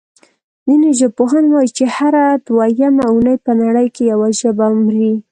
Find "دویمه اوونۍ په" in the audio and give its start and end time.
2.47-3.51